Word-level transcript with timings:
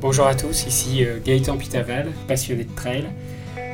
Bonjour 0.00 0.26
à 0.26 0.34
tous, 0.34 0.66
ici 0.66 1.04
euh, 1.04 1.18
Gaëtan 1.22 1.58
Pitaval, 1.58 2.08
passionné 2.26 2.64
de 2.64 2.74
trail. 2.74 3.04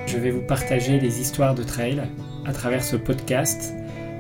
Je 0.09 0.19
vais 0.19 0.33
vous 0.33 0.41
partager 0.41 0.99
des 0.99 1.21
histoires 1.21 1.55
de 1.55 1.63
trail 1.63 2.03
à 2.45 2.53
travers 2.53 2.83
ce 2.83 2.97
podcast, 2.97 3.73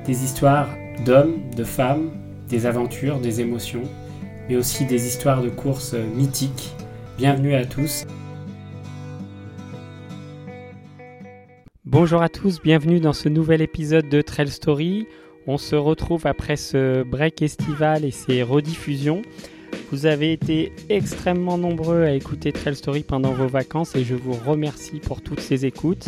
des 0.06 0.22
histoires 0.22 0.68
d'hommes, 1.04 1.34
de 1.56 1.64
femmes, 1.64 2.12
des 2.48 2.64
aventures, 2.64 3.18
des 3.18 3.40
émotions, 3.40 3.82
mais 4.48 4.54
aussi 4.54 4.84
des 4.86 5.08
histoires 5.08 5.42
de 5.42 5.48
courses 5.48 5.94
euh, 5.94 6.06
mythiques. 6.14 6.76
Bienvenue 7.18 7.56
à 7.56 7.64
tous. 7.64 8.04
Bonjour 11.84 12.22
à 12.22 12.28
tous, 12.28 12.62
bienvenue 12.62 13.00
dans 13.00 13.14
ce 13.14 13.28
nouvel 13.28 13.62
épisode 13.62 14.08
de 14.08 14.22
Trail 14.22 14.50
Story. 14.50 15.08
On 15.48 15.58
se 15.58 15.74
retrouve 15.74 16.28
après 16.28 16.54
ce 16.54 17.02
break 17.02 17.42
estival 17.42 18.04
et 18.04 18.12
ses 18.12 18.44
rediffusions. 18.44 19.22
Vous 19.92 20.06
avez 20.06 20.32
été 20.32 20.72
extrêmement 20.88 21.58
nombreux 21.58 22.02
à 22.02 22.10
écouter 22.10 22.50
Trail 22.50 22.74
Story 22.74 23.04
pendant 23.04 23.32
vos 23.32 23.46
vacances 23.46 23.94
et 23.94 24.02
je 24.02 24.16
vous 24.16 24.32
remercie 24.32 24.98
pour 24.98 25.22
toutes 25.22 25.40
ces 25.40 25.64
écoutes. 25.64 26.06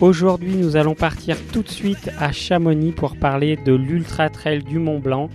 Aujourd'hui, 0.00 0.54
nous 0.54 0.76
allons 0.76 0.94
partir 0.94 1.36
tout 1.52 1.62
de 1.62 1.68
suite 1.68 2.10
à 2.18 2.30
Chamonix 2.30 2.92
pour 2.92 3.16
parler 3.16 3.56
de 3.56 3.72
l'Ultra 3.72 4.28
Trail 4.28 4.62
du 4.62 4.78
Mont 4.78 4.98
Blanc. 4.98 5.30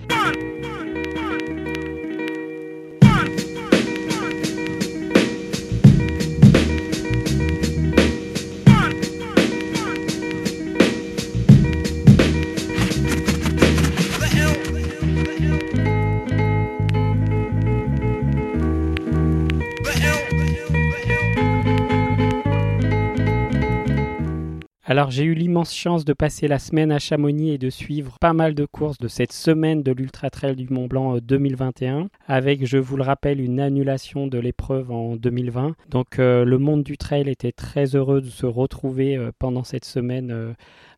Alors 24.96 25.12
j'ai 25.12 25.26
eu 25.26 25.34
l'immense 25.34 25.76
chance 25.76 26.06
de 26.06 26.14
passer 26.14 26.48
la 26.48 26.58
semaine 26.58 26.90
à 26.90 27.00
Chamonix 27.00 27.50
et 27.50 27.58
de 27.58 27.70
suivre 27.70 28.18
pas 28.22 28.32
mal 28.32 28.56
de 28.56 28.64
courses 28.64 28.98
de 28.98 29.10
cette 29.10 29.34
semaine 29.34 29.84
de 29.84 29.92
l'Ultra 29.92 30.30
Trail 30.30 30.56
du 30.56 30.70
Mont 30.70 30.88
Blanc 30.88 31.18
2021 31.18 32.00
euh, 32.00 32.04
avec, 32.30 32.66
je 32.66 32.78
vous 32.78 32.96
le 32.96 33.04
rappelle, 33.04 33.42
une 33.42 33.60
annulation 33.60 34.28
de 34.28 34.38
l'épreuve 34.38 34.92
en 34.92 35.18
2020. 35.18 35.76
Donc 35.90 36.18
euh, 36.18 36.46
le 36.46 36.58
monde 36.60 36.84
du 36.84 36.98
trail 36.98 37.28
était 37.28 37.52
très 37.52 37.98
heureux 37.98 38.22
de 38.22 38.30
se 38.30 38.46
retrouver 38.46 39.18
euh, 39.18 39.32
pendant 39.38 39.66
cette 39.66 39.84
semaine 39.84 40.56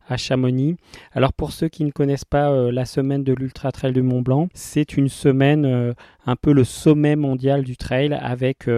à 0.08 0.16
Chamonix. 0.16 0.76
Alors 1.10 1.32
pour 1.32 1.50
ceux 1.50 1.66
qui 1.66 1.84
ne 1.84 1.90
connaissent 1.90 2.24
pas 2.24 2.70
la 2.70 2.84
semaine 2.84 3.24
de 3.24 3.32
l'Ultra 3.32 3.72
Trail 3.72 3.94
du 3.94 4.02
Mont 4.02 4.22
Blanc, 4.22 4.46
c'est 4.54 4.96
une 4.96 5.08
semaine 5.08 5.94
un 6.24 6.36
peu 6.36 6.52
le 6.52 6.62
sommet 6.62 7.16
mondial 7.16 7.64
du 7.64 7.76
trail 7.76 8.16
avec 8.22 8.70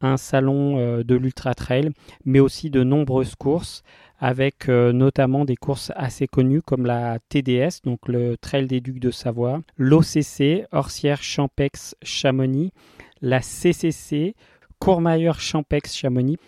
un 0.00 0.16
salon 0.16 1.02
de 1.02 1.14
l'Ultra 1.14 1.54
Trail, 1.54 1.90
mais 2.24 2.40
aussi 2.40 2.68
de 2.68 2.82
nombreuses 2.82 3.36
courses 3.36 3.84
avec 4.18 4.68
euh, 4.68 4.92
notamment 4.92 5.44
des 5.44 5.56
courses 5.56 5.92
assez 5.94 6.26
connues 6.26 6.62
comme 6.62 6.86
la 6.86 7.18
TDS, 7.28 7.82
donc 7.84 8.08
le 8.08 8.36
Trail 8.36 8.66
des 8.66 8.80
Ducs 8.80 9.00
de 9.00 9.10
Savoie, 9.10 9.60
l'OCC, 9.76 10.66
Orsière 10.72 11.22
Champex 11.22 11.94
Chamonix, 12.02 12.72
la 13.20 13.40
CCC, 13.42 14.34
Courmayeur 14.78 15.40
Champex 15.40 15.94
Chamonix, 15.94 16.38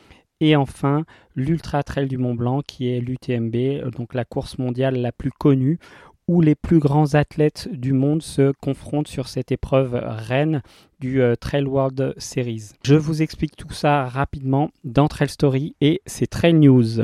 et 0.41 0.57
enfin 0.57 1.05
l'Ultra 1.35 1.83
Trail 1.83 2.07
du 2.07 2.17
Mont 2.17 2.35
Blanc 2.35 2.63
qui 2.67 2.89
est 2.91 3.01
l'UTMB, 3.01 3.55
euh, 3.55 3.91
donc 3.91 4.15
la 4.15 4.25
course 4.25 4.59
mondiale 4.59 4.97
la 4.97 5.13
plus 5.13 5.33
connue 5.33 5.79
où 6.29 6.43
les 6.43 6.55
plus 6.55 6.79
grands 6.79 7.15
athlètes 7.15 7.69
du 7.73 7.95
monde 7.95 8.23
se 8.23 8.53
confrontent 8.61 9.09
sur 9.09 9.29
cette 9.29 9.51
épreuve 9.51 9.95
reine 9.95 10.63
du 11.01 11.23
euh, 11.23 11.35
Trail 11.37 11.65
World 11.65 12.15
Series. 12.19 12.73
Je 12.85 12.95
vous 12.95 13.23
explique 13.23 13.57
tout 13.57 13.73
ça 13.73 14.05
rapidement 14.05 14.71
dans 14.85 15.09
Trail 15.09 15.31
Story 15.31 15.75
et 15.81 16.03
c'est 16.05 16.27
Trail 16.27 16.55
News. 16.55 17.01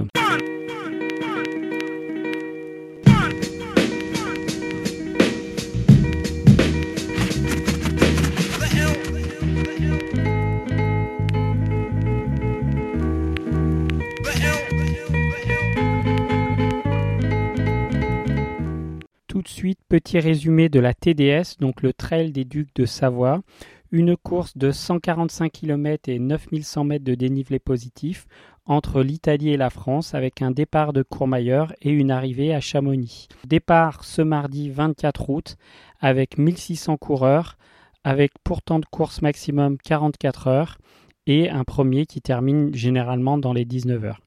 Petit 19.89 20.18
résumé 20.18 20.68
de 20.68 20.80
la 20.80 20.95
TDS, 20.95 21.58
donc 21.61 21.83
le 21.83 21.92
Trail 21.92 22.33
des 22.33 22.45
Ducs 22.45 22.74
de 22.74 22.86
Savoie. 22.86 23.42
Une 23.90 24.17
course 24.17 24.57
de 24.57 24.70
145 24.70 25.52
km 25.52 26.08
et 26.08 26.18
9100 26.18 26.85
mètres 26.85 27.05
de 27.05 27.14
dénivelé 27.14 27.58
positif 27.58 28.27
entre 28.67 29.02
l'Italie 29.02 29.51
et 29.51 29.57
la 29.57 29.70
France 29.70 30.14
avec 30.14 30.42
un 30.42 30.51
départ 30.51 30.92
de 30.92 31.02
Courmayeur 31.02 31.73
et 31.83 31.90
une 31.90 32.11
arrivée 32.11 32.55
à 32.55 32.61
Chamonix. 32.61 33.29
Départ 33.46 34.05
ce 34.05 34.23
mardi 34.23 34.70
24 34.70 35.30
août 35.30 35.57
avec 36.01 36.39
1600 36.39 36.96
coureurs 36.96 37.56
avec 38.05 38.33
pour 38.42 38.62
temps 38.62 38.79
de 38.79 38.86
course 38.86 39.23
maximum 39.23 39.79
44 39.79 40.48
heures 40.48 40.79
et 41.27 41.48
un 41.51 41.64
premier 41.64 42.06
qui 42.06 42.20
termine 42.20 42.74
généralement 42.74 43.39
dans 43.39 43.52
les 43.52 43.64
19 43.64 44.05
heures. 44.05 44.20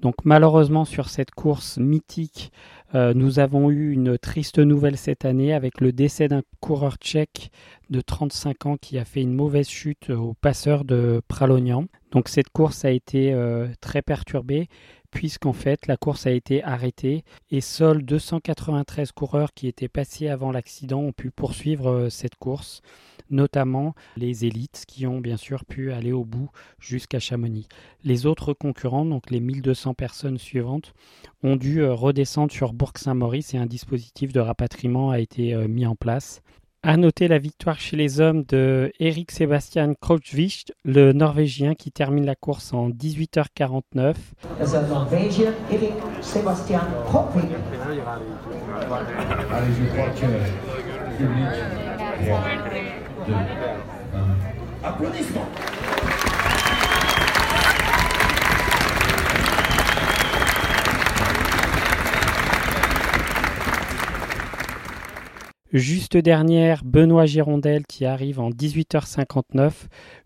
Donc 0.00 0.14
malheureusement 0.24 0.84
sur 0.86 1.10
cette 1.10 1.30
course 1.30 1.76
mythique, 1.78 2.52
euh, 2.94 3.14
nous 3.14 3.38
avons 3.38 3.70
eu 3.70 3.92
une 3.92 4.18
triste 4.18 4.58
nouvelle 4.58 4.96
cette 4.96 5.24
année 5.24 5.52
avec 5.52 5.80
le 5.80 5.92
décès 5.92 6.28
d'un 6.28 6.42
coureur 6.60 6.96
tchèque 6.96 7.50
de 7.88 8.00
35 8.00 8.66
ans 8.66 8.76
qui 8.76 8.98
a 8.98 9.04
fait 9.04 9.22
une 9.22 9.34
mauvaise 9.34 9.68
chute 9.68 10.10
au 10.10 10.34
passeur 10.34 10.84
de 10.84 11.22
Pralognan. 11.28 11.86
Donc 12.10 12.28
cette 12.28 12.50
course 12.50 12.84
a 12.84 12.90
été 12.90 13.32
euh, 13.32 13.68
très 13.80 14.02
perturbée 14.02 14.68
puisqu'en 15.10 15.52
fait 15.52 15.86
la 15.86 15.96
course 15.96 16.26
a 16.26 16.30
été 16.30 16.62
arrêtée 16.62 17.24
et 17.50 17.60
seuls 17.60 18.02
293 18.04 19.12
coureurs 19.12 19.54
qui 19.54 19.66
étaient 19.68 19.88
passés 19.88 20.28
avant 20.28 20.50
l'accident 20.50 21.00
ont 21.00 21.12
pu 21.12 21.30
poursuivre 21.30 21.90
euh, 21.90 22.10
cette 22.10 22.36
course 22.36 22.82
notamment 23.30 23.94
les 24.16 24.44
élites 24.44 24.84
qui 24.86 25.06
ont 25.06 25.20
bien 25.20 25.36
sûr 25.36 25.64
pu 25.64 25.92
aller 25.92 26.12
au 26.12 26.24
bout 26.24 26.50
jusqu'à 26.78 27.18
Chamonix. 27.18 27.68
Les 28.04 28.26
autres 28.26 28.52
concurrents, 28.52 29.04
donc 29.04 29.30
les 29.30 29.40
1200 29.40 29.94
personnes 29.94 30.38
suivantes, 30.38 30.92
ont 31.42 31.56
dû 31.56 31.80
euh, 31.80 31.94
redescendre 31.94 32.52
sur 32.52 32.72
Bourg-Saint-Maurice 32.72 33.54
et 33.54 33.58
un 33.58 33.66
dispositif 33.66 34.32
de 34.32 34.40
rapatriement 34.40 35.10
a 35.10 35.20
été 35.20 35.54
euh, 35.54 35.68
mis 35.68 35.86
en 35.86 35.94
place. 35.94 36.42
À 36.82 36.96
noter 36.96 37.28
la 37.28 37.36
victoire 37.36 37.78
chez 37.78 37.94
les 37.94 38.22
hommes 38.22 38.42
de 38.44 38.90
Eric 39.00 39.32
Sebastian 39.32 39.92
Krojvich, 40.00 40.72
le 40.82 41.12
Norvégien 41.12 41.74
qui 41.74 41.92
termine 41.92 42.24
la 42.24 42.34
course 42.34 42.72
en 42.72 42.88
18h49. 42.88 44.14
Sebastian 53.30 53.46
Applaudissements. 54.82 55.46
Juste 65.72 66.16
dernière, 66.16 66.82
Benoît 66.84 67.26
Girondel 67.26 67.86
qui 67.86 68.04
arrive 68.04 68.40
en 68.40 68.50
18h59. 68.50 69.72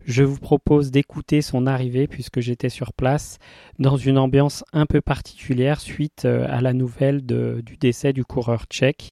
Je 0.03 0.23
vous 0.23 0.39
propose 0.39 0.89
d'écouter 0.89 1.43
son 1.43 1.67
arrivée 1.67 2.07
puisque 2.07 2.39
j'étais 2.39 2.69
sur 2.69 2.91
place 2.93 3.37
dans 3.77 3.97
une 3.97 4.17
ambiance 4.17 4.63
un 4.73 4.87
peu 4.87 5.01
particulière 5.01 5.79
suite 5.79 6.25
euh, 6.25 6.47
à 6.49 6.61
la 6.61 6.73
nouvelle 6.73 7.23
du 7.23 7.77
décès 7.79 8.13
du 8.13 8.25
coureur 8.25 8.63
tchèque. 8.67 9.11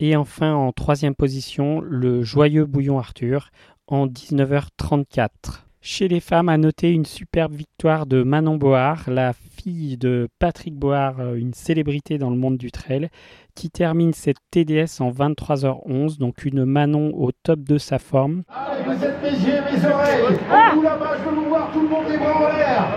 Et 0.00 0.16
enfin, 0.16 0.54
en 0.54 0.72
troisième 0.72 1.14
position, 1.14 1.80
le 1.80 2.22
joyeux 2.22 2.64
Bouillon 2.64 2.98
Arthur 2.98 3.50
en 3.88 4.06
19h34. 4.06 5.67
Chez 5.80 6.08
les 6.08 6.18
femmes, 6.18 6.48
à 6.48 6.58
noter 6.58 6.90
une 6.90 7.04
superbe 7.04 7.52
victoire 7.52 8.06
de 8.06 8.24
Manon 8.24 8.56
Board, 8.56 9.06
la 9.06 9.32
fille 9.32 9.96
de 9.96 10.28
Patrick 10.40 10.74
Board, 10.74 11.20
euh, 11.20 11.34
une 11.36 11.54
célébrité 11.54 12.18
dans 12.18 12.30
le 12.30 12.36
monde 12.36 12.58
du 12.58 12.72
trail, 12.72 13.08
qui 13.54 13.70
termine 13.70 14.12
cette 14.12 14.38
TDS 14.50 15.00
en 15.00 15.10
23h11, 15.12 16.18
donc 16.18 16.44
une 16.44 16.64
Manon 16.64 17.12
au 17.14 17.30
top 17.30 17.60
de 17.60 17.78
sa 17.78 18.00
forme. 18.00 18.42
Allez, 18.48 18.82
vous 18.86 19.04
êtes 19.04 19.22
mes 19.22 19.30
yeux, 19.30 19.60
mes 19.70 19.88
oreilles. 19.88 20.38
Ah 20.50 20.74
là-bas, 20.82 21.16
je 21.18 21.30
veux 21.30 21.36
vous 21.36 21.48
voir 21.48 21.70
tout 21.72 21.82
le 21.82 21.88
monde 21.88 22.06
les 22.10 22.18
bras 22.18 22.34
en 22.34 22.56
l'air. 22.56 22.88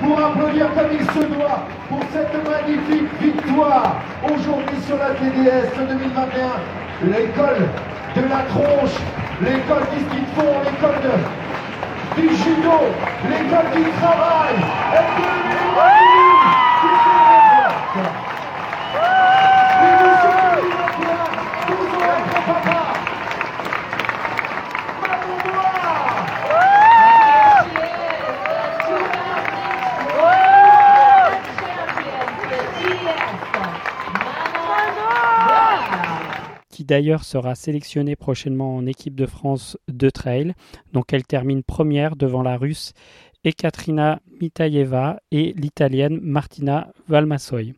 pour 0.00 0.24
applaudir 0.24 0.72
comme 0.74 0.92
il 0.92 1.06
se 1.06 1.26
doit 1.34 1.66
pour 1.88 2.00
cette 2.12 2.34
magnifique 2.48 3.10
victoire 3.20 4.00
aujourd'hui 4.24 4.76
sur 4.86 4.96
la 4.96 5.10
TDS 5.10 5.74
2021. 5.76 7.10
L'école 7.10 7.68
de 8.14 8.22
la 8.28 8.42
tronche, 8.46 8.94
l'école 9.42 9.86
qui 9.90 10.18
font, 10.36 10.60
l'école 10.62 11.02
judo, 12.26 12.90
l'école 13.28 13.70
qui 13.72 13.90
travaille, 14.00 14.56
et 14.92 15.47
d'ailleurs 36.88 37.24
sera 37.24 37.54
sélectionnée 37.54 38.16
prochainement 38.16 38.74
en 38.74 38.86
équipe 38.86 39.14
de 39.14 39.26
France 39.26 39.76
de 39.88 40.08
trail. 40.10 40.54
Donc 40.92 41.12
elle 41.12 41.24
termine 41.24 41.62
première 41.62 42.16
devant 42.16 42.42
la 42.42 42.56
russe 42.56 42.92
Ekaterina 43.44 44.20
Mitaeva 44.40 45.20
et 45.30 45.52
l'italienne 45.52 46.18
Martina 46.22 46.88
Valmasoy. 47.08 47.74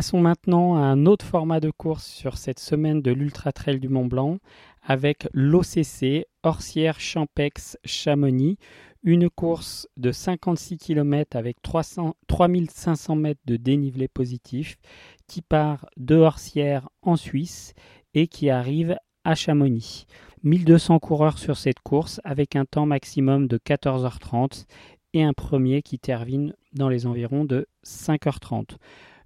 Passons 0.00 0.22
maintenant 0.22 0.76
à 0.76 0.80
un 0.80 1.04
autre 1.04 1.26
format 1.26 1.60
de 1.60 1.70
course 1.70 2.06
sur 2.06 2.38
cette 2.38 2.58
semaine 2.58 3.02
de 3.02 3.10
l'Ultra 3.10 3.52
Trail 3.52 3.80
du 3.80 3.90
Mont 3.90 4.06
Blanc 4.06 4.38
avec 4.82 5.28
l'OCC 5.34 6.24
Orsière 6.42 6.98
Champex 6.98 7.76
Chamonix, 7.84 8.56
une 9.02 9.28
course 9.28 9.88
de 9.98 10.10
56 10.10 10.78
km 10.78 11.36
avec 11.36 11.60
300, 11.60 12.16
3500 12.28 13.14
mètres 13.14 13.42
de 13.44 13.56
dénivelé 13.56 14.08
positif 14.08 14.78
qui 15.26 15.42
part 15.42 15.84
de 15.98 16.16
Orsière 16.16 16.88
en 17.02 17.16
Suisse 17.16 17.74
et 18.14 18.26
qui 18.26 18.48
arrive 18.48 18.96
à 19.24 19.34
Chamonix. 19.34 20.06
1200 20.44 20.98
coureurs 20.98 21.36
sur 21.36 21.58
cette 21.58 21.80
course 21.80 22.22
avec 22.24 22.56
un 22.56 22.64
temps 22.64 22.86
maximum 22.86 23.48
de 23.48 23.58
14h30 23.58 24.64
et 25.12 25.24
un 25.24 25.34
premier 25.34 25.82
qui 25.82 25.98
termine 25.98 26.54
dans 26.72 26.88
les 26.88 27.06
environs 27.06 27.44
de 27.44 27.66
5h30. 27.84 28.78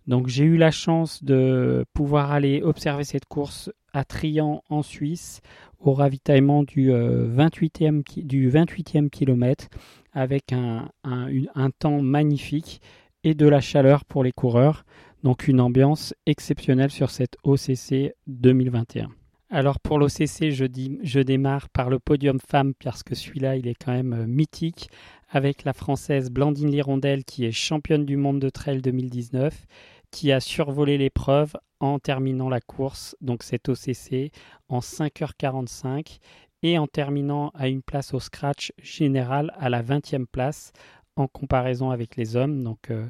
Donc 0.07 0.29
j'ai 0.29 0.45
eu 0.45 0.57
la 0.57 0.71
chance 0.71 1.25
de 1.25 1.85
pouvoir 1.95 2.31
aller 2.31 2.63
observer 2.63 3.05
cette 3.05 3.25
course 3.25 3.71
à 3.93 4.05
Trian 4.05 4.63
en 4.69 4.83
Suisse 4.83 5.41
au 5.81 5.93
ravitaillement 5.93 6.63
du, 6.63 6.91
28e, 6.91 7.99
euh, 7.99 8.23
du 8.23 8.51
28e 8.51 9.09
kilomètre 9.09 9.69
avec 10.13 10.53
un, 10.53 10.91
un, 11.05 11.71
temps 11.71 12.03
magnifique 12.03 12.81
et 13.23 13.35
de 13.35 13.47
la 13.47 13.61
chaleur 13.61 14.05
pour 14.05 14.25
les 14.25 14.33
coureurs. 14.33 14.85
Donc 15.23 15.49
une 15.49 15.61
ambiance 15.61 16.15
exceptionnelle 16.27 16.91
sur 16.91 17.11
cette 17.11 17.37
OCC 17.45 18.15
2021. 18.27 19.09
Alors 19.51 19.79
pour 19.81 19.99
l'OCC, 19.99 20.51
je, 20.51 20.67
je 21.03 21.21
démarre 21.21 21.69
par 21.69 21.89
le 21.89 21.99
podium 21.99 22.39
femme 22.41 22.75
parce 22.83 23.03
que 23.03 23.15
celui-là, 23.15 23.57
il 23.57 23.69
est 23.69 23.75
quand 23.75 23.93
même 23.93 24.13
euh, 24.13 24.27
mythique 24.27 24.91
avec 25.31 25.65
la 25.65 25.73
française 25.73 26.31
Blandine 26.31 26.71
Lirondelle 26.71 27.25
qui 27.25 27.45
est 27.45 27.53
championne 27.53 28.05
du 28.05 28.17
monde 28.17 28.41
de 28.41 28.51
trail 28.51 28.83
2019 28.83 29.67
qui 30.15 30.31
a 30.31 30.39
survolé 30.39 30.97
l'épreuve 30.97 31.55
en 31.81 31.99
terminant 31.99 32.49
la 32.49 32.61
course, 32.61 33.17
donc 33.21 33.43
cet 33.43 33.69
OCC, 33.69 34.31
en 34.69 34.79
5h45 34.79 36.21
et 36.63 36.79
en 36.79 36.87
terminant 36.87 37.51
à 37.53 37.67
une 37.67 37.83
place 37.83 38.15
au 38.15 38.21
scratch 38.21 38.73
général 38.81 39.53
à 39.59 39.69
la 39.69 39.83
20e 39.83 40.27
place 40.27 40.73
en 41.17 41.27
comparaison 41.27 41.91
avec 41.91 42.15
les 42.15 42.37
hommes. 42.37 42.63
Donc 42.63 42.93
euh, 42.93 43.09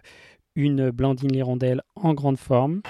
une 0.56 0.90
Blandine 0.90 1.30
Lirondelle 1.30 1.82
en 1.94 2.14
grande 2.14 2.38
forme. 2.38 2.80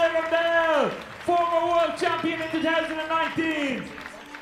Blondie 0.00 0.14
Lirondelle, 0.14 0.90
former 1.26 1.66
world 1.66 1.98
champion 1.98 2.38
in 2.40 2.50
2019. 2.52 3.82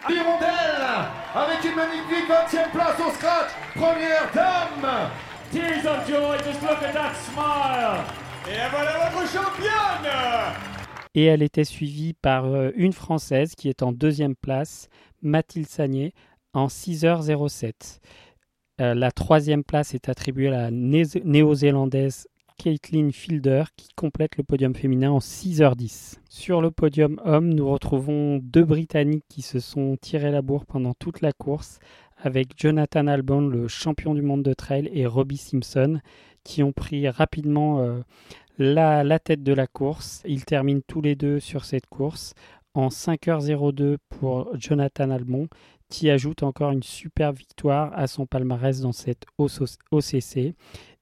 Lirondelle, 0.09 0.87
avec 1.35 1.65
une 1.65 1.75
magnifique 1.75 2.29
20e 2.29 2.71
place 2.71 3.01
au 3.01 3.11
scratch, 3.11 3.51
première 3.75 4.31
dame. 4.35 5.11
Tears 5.51 5.87
of 5.87 6.07
joy, 6.07 6.39
just 6.45 6.63
look 6.63 6.83
at 6.83 6.93
that 6.93 7.15
smile. 7.15 8.05
Et 8.47 8.71
voilà 8.71 9.11
votre 9.11 9.31
championne. 9.31 10.13
Et 11.15 11.25
elle 11.25 11.43
était 11.43 11.65
suivie 11.65 12.15
par 12.15 12.45
euh, 12.45 12.71
une 12.77 12.93
Française 12.93 13.55
qui 13.57 13.69
est 13.69 13.83
en 13.83 13.93
deuxième 13.93 14.37
place, 14.37 14.89
Mathilde 15.23 15.67
Sagné, 15.67 16.15
en 16.53 16.67
6h07. 16.69 18.01
Euh, 18.81 18.95
la 18.95 19.11
troisième 19.11 19.65
place 19.65 19.95
est 19.95 20.09
attribuée 20.09 20.49
à 20.49 20.51
la 20.51 20.71
néo-zélandaise 20.71 22.29
Caitlin 22.59 23.11
Fielder 23.13 23.65
qui 23.77 23.89
complète 23.95 24.37
le 24.37 24.43
podium 24.43 24.75
féminin 24.75 25.13
en 25.13 25.21
6h10. 25.21 26.17
Sur 26.29 26.61
le 26.61 26.71
podium 26.73 27.21
homme, 27.25 27.55
nous 27.55 27.69
retrouvons 27.69 28.41
deux 28.43 28.65
Britanniques 28.65 29.25
qui 29.29 29.43
se 29.43 29.61
sont 29.61 29.97
tirés 29.97 30.33
la 30.33 30.43
bourre 30.43 30.67
pendant 30.67 30.93
toute 30.93 31.21
la 31.21 31.33
course 31.33 31.79
avec 32.19 32.49
Jonathan 32.57 33.07
Albon, 33.07 33.47
le 33.47 33.69
champion 33.69 34.13
du 34.13 34.23
monde 34.23 34.43
de 34.43 34.53
trail, 34.53 34.91
et 34.93 35.07
Robbie 35.07 35.37
Simpson 35.37 36.01
qui 36.43 36.63
ont 36.65 36.73
pris 36.73 37.09
rapidement 37.09 37.81
euh, 37.81 38.01
la, 38.59 39.05
la, 39.05 39.21
tête 39.21 39.45
de 39.45 39.53
la 39.53 39.69
course. 39.69 40.23
Ils 40.27 40.45
terminent 40.45 40.83
tous 40.87 41.01
les 41.01 41.15
deux 41.15 41.39
sur 41.39 41.65
cette 41.65 41.87
course 41.87 42.35
en 42.75 42.89
5h02 42.89 43.97
pour 44.09 44.51
Jonathan 44.59 45.11
Albon 45.11 45.49
qui 45.89 46.11
ajoute 46.11 46.43
encore 46.43 46.71
une 46.71 46.83
superbe 46.83 47.39
victoire 47.39 47.93
à 47.95 48.07
son 48.07 48.27
palmarès 48.27 48.81
dans 48.81 48.93
cette 48.93 49.25
OCC, 49.39 50.55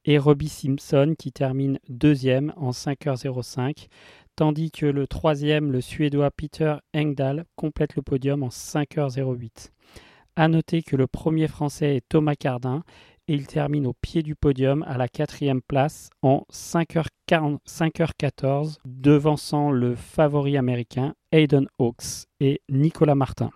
et 0.06 0.18
Robbie 0.18 0.48
Simpson 0.48 1.14
qui 1.18 1.32
termine 1.32 1.78
deuxième 1.88 2.52
en 2.56 2.70
5h05, 2.70 3.88
tandis 4.36 4.70
que 4.70 4.86
le 4.86 5.06
troisième, 5.06 5.70
le 5.72 5.82
Suédois 5.82 6.30
Peter 6.30 6.76
Engdahl, 6.94 7.44
complète 7.56 7.96
le 7.96 8.02
podium 8.02 8.42
en 8.42 8.48
5h08. 8.48 9.72
A 10.36 10.48
noter 10.48 10.82
que 10.82 10.96
le 10.96 11.06
premier 11.06 11.48
Français 11.48 11.96
est 11.96 12.08
Thomas 12.08 12.36
Cardin 12.36 12.82
et 13.28 13.34
il 13.34 13.46
termine 13.46 13.86
au 13.86 13.92
pied 13.92 14.22
du 14.22 14.34
podium 14.36 14.84
à 14.86 14.96
la 14.96 15.08
quatrième 15.08 15.60
place 15.60 16.08
en 16.22 16.44
5h14, 16.52 18.76
devançant 18.84 19.72
le 19.72 19.96
favori 19.96 20.56
américain 20.56 21.14
Hayden 21.32 21.66
Hawks 21.78 22.28
et 22.38 22.62
Nicolas 22.68 23.16
Martin. 23.16 23.50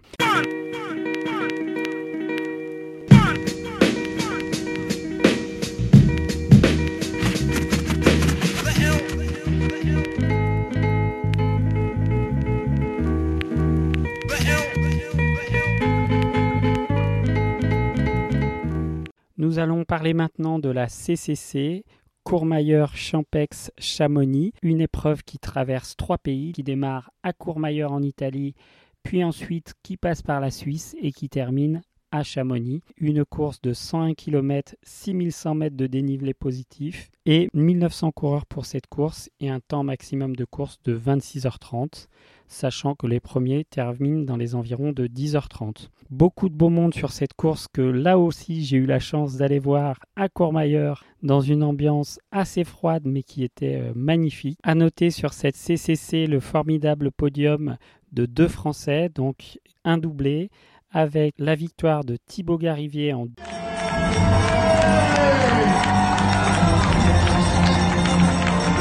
Nous 19.50 19.59
allons 19.59 19.85
parler 19.85 20.14
maintenant 20.14 20.61
de 20.61 20.69
la 20.69 20.87
CCC, 20.87 21.85
Courmayeur 22.23 22.95
Champex 22.95 23.73
Chamonix, 23.78 24.52
une 24.62 24.80
épreuve 24.80 25.25
qui 25.25 25.40
traverse 25.40 25.97
trois 25.97 26.19
pays, 26.19 26.52
qui 26.52 26.62
démarre 26.62 27.11
à 27.25 27.33
Courmayeur 27.33 27.90
en 27.90 28.00
Italie, 28.00 28.54
puis 29.02 29.25
ensuite 29.25 29.75
qui 29.83 29.97
passe 29.97 30.23
par 30.23 30.38
la 30.38 30.52
Suisse 30.52 30.95
et 31.02 31.11
qui 31.11 31.28
termine 31.28 31.83
à 32.12 32.23
Chamonix. 32.23 32.83
Une 32.97 33.25
course 33.25 33.61
de 33.61 33.73
101 33.73 34.14
km, 34.14 34.76
6100 34.83 35.55
mètres 35.55 35.76
de 35.76 35.87
dénivelé 35.87 36.35
positif 36.35 37.11
et 37.26 37.49
1900 37.55 38.12
coureurs 38.12 38.47
pour 38.47 38.67
cette 38.67 38.87
course 38.87 39.31
et 39.40 39.49
un 39.49 39.61
temps 39.61 39.85
maximum 39.85 40.35
de 40.35 40.45
course 40.45 40.81
de 40.85 40.97
26h30 40.97 42.07
sachant 42.50 42.97
que 42.97 43.07
les 43.07 43.21
premiers 43.21 43.64
terminent 43.64 44.25
dans 44.25 44.37
les 44.37 44.55
environs 44.57 44.93
de 44.93 45.07
10h30. 45.07 45.88
Beaucoup 46.11 46.49
de 46.49 46.55
beau 46.55 46.69
monde 46.69 46.93
sur 46.93 47.12
cette 47.12 47.35
course 47.35 47.69
que 47.73 47.81
là 47.81 48.19
aussi 48.19 48.64
j'ai 48.64 48.76
eu 48.76 48.87
la 48.87 48.99
chance 48.99 49.37
d'aller 49.37 49.61
voir 49.61 50.00
à 50.17 50.29
Courmayeur 50.29 51.05
dans 51.23 51.40
une 51.40 51.62
ambiance 51.62 52.19
assez 52.33 52.64
froide 52.64 53.05
mais 53.07 53.23
qui 53.23 53.45
était 53.45 53.76
euh, 53.81 53.93
magnifique. 53.95 54.59
À 54.64 54.75
noter 54.75 55.11
sur 55.11 55.33
cette 55.33 55.57
CCC 55.57 56.26
le 56.26 56.40
formidable 56.40 57.12
podium 57.12 57.76
de 58.12 58.26
deux 58.26 58.49
Français, 58.49 59.09
donc 59.14 59.61
un 59.85 59.97
doublé, 59.97 60.50
avec 60.92 61.35
la 61.38 61.54
victoire 61.54 62.04
de 62.04 62.16
Thibaut 62.26 62.59
Garivier 62.59 63.12
en 63.12 63.28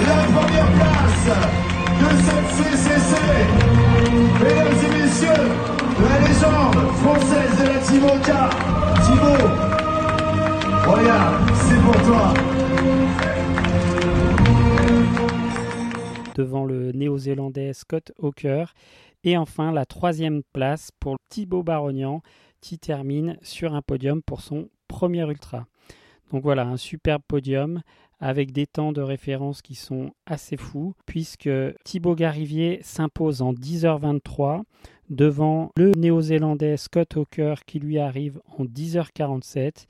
La 0.06 0.24
première 0.34 0.72
place 0.74 1.28
de 2.00 2.10
cette 2.26 2.50
CCC. 2.56 3.14
Mesdames 4.44 4.80
et 4.86 4.92
messieurs, 5.02 5.48
la 6.10 6.18
légende 6.28 6.80
française 6.98 7.54
de 7.60 7.66
la 7.68 7.80
Timoca. 7.80 8.50
Thibaut, 9.04 9.48
regarde, 10.92 11.36
c'est 11.56 11.82
pour 11.82 11.98
toi. 12.06 12.34
devant 16.40 16.64
le 16.64 16.94
néo-zélandais 16.94 17.74
Scott 17.74 18.14
Hawker. 18.18 18.74
Et 19.24 19.38
enfin, 19.38 19.72
la 19.72 19.86
troisième 19.86 20.44
place 20.54 20.92
pour 21.00 21.18
Thibaut 21.30 21.64
Barognan 21.64 22.22
qui 22.62 22.80
termine 22.80 23.38
sur 23.42 23.74
un 23.74 23.82
podium 23.82 24.22
pour 24.22 24.42
son 24.42 24.70
premier 24.88 25.24
ultra. 25.30 25.66
Donc 26.32 26.44
voilà, 26.44 26.64
un 26.64 26.78
superbe 26.78 27.24
podium 27.28 27.82
avec 28.20 28.52
des 28.52 28.68
temps 28.68 28.92
de 28.92 29.02
référence 29.02 29.62
qui 29.62 29.76
sont 29.76 30.12
assez 30.26 30.58
fous, 30.58 30.94
puisque 31.06 31.50
Thibaut 31.86 32.16
Garivier 32.16 32.80
s'impose 32.84 33.42
en 33.42 33.54
10h23 33.54 34.64
devant 35.10 35.72
le 35.78 35.92
néo-zélandais 35.92 36.78
Scott 36.78 37.16
Hawker 37.16 37.64
qui 37.66 37.80
lui 37.80 37.98
arrive 37.98 38.42
en 38.58 38.66
10h47. 38.66 39.86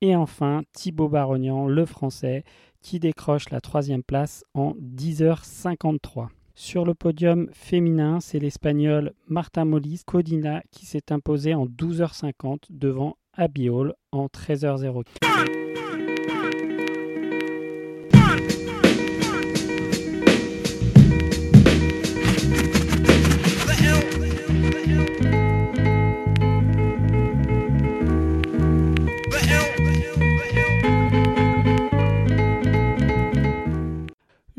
Et 0.00 0.16
enfin, 0.16 0.62
Thibaut 0.72 1.08
Barognan, 1.08 1.66
le 1.68 1.86
français, 1.86 2.44
qui 2.80 2.98
décroche 2.98 3.50
la 3.50 3.60
troisième 3.60 4.02
place 4.02 4.44
en 4.54 4.74
10h53. 4.74 6.28
Sur 6.58 6.86
le 6.86 6.94
podium 6.94 7.50
féminin, 7.52 8.18
c'est 8.18 8.38
l'espagnol 8.38 9.12
Marta 9.28 9.66
Molis 9.66 10.00
Codina 10.06 10.62
qui 10.70 10.86
s'est 10.86 11.12
imposé 11.12 11.52
en 11.52 11.66
12h50 11.66 12.68
devant 12.70 13.18
Abiol 13.34 13.92
en 14.10 14.28
13h04. 14.28 15.04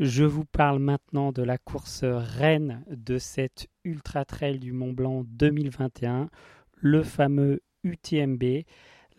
Je 0.08 0.24
vous 0.24 0.46
parle 0.46 0.78
maintenant 0.78 1.32
de 1.32 1.42
la 1.42 1.58
course 1.58 2.02
reine 2.02 2.82
de 2.88 3.18
cette 3.18 3.68
Ultra 3.84 4.24
Trail 4.24 4.58
du 4.58 4.72
Mont 4.72 4.94
Blanc 4.94 5.22
2021, 5.26 6.30
le 6.76 7.02
fameux 7.02 7.60
UTMB, 7.84 8.62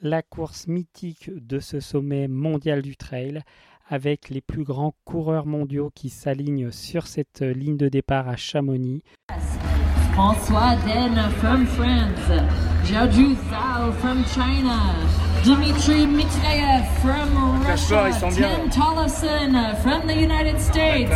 la 0.01 0.24
course 0.24 0.65
mythique 0.65 1.29
de 1.29 1.60
ce 1.60 1.79
sommet 1.79 2.27
mondial 2.27 2.81
du 2.81 2.98
trail 2.98 3.43
avec 3.88 4.29
les 4.29 4.41
plus 4.41 4.63
grands 4.63 4.96
coureurs 5.05 5.46
mondiaux 5.46 5.91
qui 5.93 6.10
s'alignent 6.10 6.72
sur 6.72 7.05
cette 7.05 7.41
ligne 7.41 7.77
de 7.77 7.88
départ 7.88 8.27
à 8.27 8.36
Chamonix. 8.36 9.03
François 10.13 10.75
from 11.39 11.67
France, 11.67 12.31
Zhao 12.86 13.91
from 14.00 14.25
China, 14.25 14.96
Dmitry 15.43 16.05
Mitrayev 16.05 16.86
from 17.01 17.63
Russia, 17.63 18.12
Tim 18.34 18.69
Tollefson 18.69 19.81
from 19.81 20.05
the 20.05 20.13
United 20.13 20.60
States, 20.60 21.15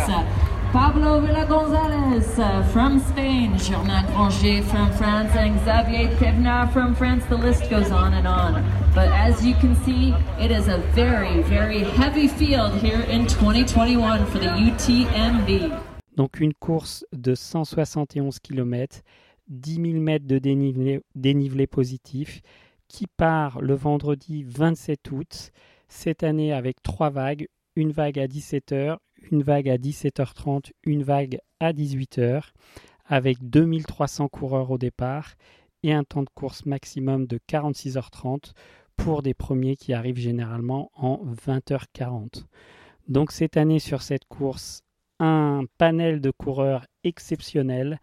Pablo 0.72 1.20
Villa 1.20 1.44
Gonzalez 1.46 2.34
from 2.72 3.00
Spain, 3.00 3.58
Jordan 3.58 4.06
Granger 4.06 4.62
from 4.62 4.90
France, 4.94 5.30
and 5.36 5.60
Xavier 5.60 6.08
Pevnard 6.16 6.72
from 6.72 6.94
France. 6.94 7.24
The 7.26 7.36
list 7.36 7.68
goes 7.68 7.90
on 7.90 8.14
and 8.14 8.26
on. 8.26 8.64
But 8.94 9.08
as 9.12 9.44
you 9.44 9.54
can 9.56 9.76
see, 9.84 10.14
it 10.40 10.50
is 10.50 10.68
a 10.68 10.78
very, 10.94 11.42
very 11.42 11.80
heavy 11.80 12.26
field 12.26 12.72
here 12.80 13.00
in 13.02 13.26
2021 13.26 14.24
for 14.26 14.38
the 14.38 14.46
UTMB. 14.46 15.70
Donc 16.16 16.40
une 16.40 16.54
course 16.54 17.04
de 17.12 17.34
171 17.34 18.38
km, 18.42 19.02
10 19.48 19.74
000 19.74 20.00
mètres 20.00 20.26
de 20.26 20.38
dénivelé, 20.38 21.02
dénivelé 21.14 21.66
positif, 21.66 22.40
qui 22.94 23.08
part 23.08 23.60
le 23.60 23.74
vendredi 23.74 24.44
27 24.44 25.10
août, 25.10 25.50
cette 25.88 26.22
année 26.22 26.52
avec 26.52 26.80
trois 26.80 27.10
vagues, 27.10 27.48
une 27.74 27.90
vague 27.90 28.20
à 28.20 28.28
17h, 28.28 28.98
une 29.32 29.42
vague 29.42 29.68
à 29.68 29.78
17h30, 29.78 30.70
une 30.84 31.02
vague 31.02 31.40
à 31.58 31.72
18h, 31.72 32.50
avec 33.04 33.50
2300 33.50 34.28
coureurs 34.28 34.70
au 34.70 34.78
départ 34.78 35.34
et 35.82 35.92
un 35.92 36.04
temps 36.04 36.22
de 36.22 36.30
course 36.36 36.66
maximum 36.66 37.26
de 37.26 37.40
46h30 37.48 38.52
pour 38.94 39.22
des 39.22 39.34
premiers 39.34 39.74
qui 39.74 39.92
arrivent 39.92 40.20
généralement 40.20 40.92
en 40.94 41.20
20h40. 41.46 42.44
Donc 43.08 43.32
cette 43.32 43.56
année 43.56 43.80
sur 43.80 44.02
cette 44.02 44.26
course, 44.26 44.82
un 45.18 45.64
panel 45.78 46.20
de 46.20 46.30
coureurs 46.30 46.86
exceptionnel 47.02 47.98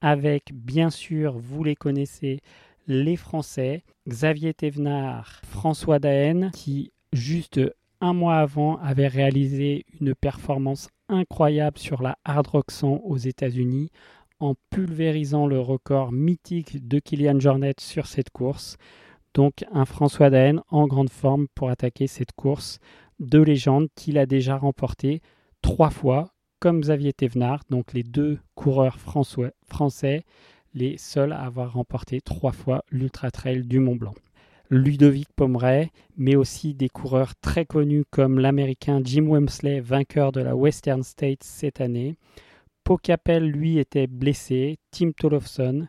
avec 0.00 0.52
bien 0.52 0.90
sûr, 0.90 1.38
vous 1.38 1.62
les 1.62 1.76
connaissez, 1.76 2.40
les 2.86 3.16
Français, 3.16 3.84
Xavier 4.08 4.54
Thévenard, 4.54 5.40
François 5.44 5.98
Daen, 5.98 6.50
qui 6.52 6.92
juste 7.12 7.60
un 8.00 8.12
mois 8.12 8.36
avant 8.36 8.78
avait 8.78 9.08
réalisé 9.08 9.86
une 10.00 10.14
performance 10.14 10.88
incroyable 11.08 11.78
sur 11.78 12.02
la 12.02 12.18
Hard 12.24 12.46
Rock 12.48 12.70
100 12.70 13.02
aux 13.04 13.16
États-Unis 13.16 13.90
en 14.40 14.54
pulvérisant 14.70 15.46
le 15.46 15.60
record 15.60 16.10
mythique 16.10 16.88
de 16.88 16.98
Kylian 16.98 17.38
Jornet 17.38 17.74
sur 17.78 18.06
cette 18.06 18.30
course. 18.30 18.76
Donc 19.34 19.64
un 19.72 19.84
François 19.84 20.30
Daen 20.30 20.62
en 20.68 20.86
grande 20.88 21.10
forme 21.10 21.46
pour 21.54 21.70
attaquer 21.70 22.08
cette 22.08 22.32
course 22.32 22.80
de 23.20 23.40
légende 23.40 23.88
qu'il 23.94 24.18
a 24.18 24.26
déjà 24.26 24.56
remporté 24.56 25.22
trois 25.62 25.90
fois 25.90 26.32
comme 26.58 26.80
Xavier 26.80 27.12
Thévenard, 27.12 27.62
donc 27.70 27.92
les 27.92 28.04
deux 28.04 28.38
coureurs 28.54 28.98
français, 28.98 30.24
les 30.74 30.96
seuls 30.98 31.32
à 31.32 31.42
avoir 31.42 31.72
remporté 31.72 32.20
trois 32.20 32.52
fois 32.52 32.84
l'Ultra 32.90 33.30
Trail 33.30 33.62
du 33.62 33.78
Mont 33.78 33.96
Blanc. 33.96 34.14
Ludovic 34.70 35.28
Pomeray, 35.36 35.90
mais 36.16 36.34
aussi 36.34 36.72
des 36.72 36.88
coureurs 36.88 37.34
très 37.36 37.66
connus 37.66 38.04
comme 38.10 38.38
l'américain 38.38 39.02
Jim 39.04 39.26
Wemsley, 39.26 39.80
vainqueur 39.80 40.32
de 40.32 40.40
la 40.40 40.56
Western 40.56 41.02
States 41.02 41.42
cette 41.42 41.82
année. 41.82 42.16
Pokapel, 42.84 43.44
lui, 43.44 43.78
était 43.78 44.06
blessé, 44.06 44.78
Tim 44.90 45.10
Tolofson, 45.12 45.88